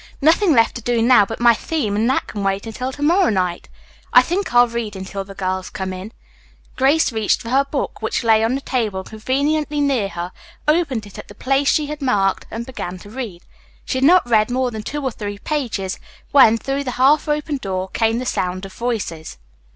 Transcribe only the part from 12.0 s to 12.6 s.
marked